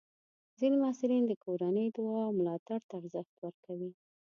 [0.59, 3.91] ځینې محصلین د کورنۍ دعا او ملاتړ ته ارزښت ورکوي.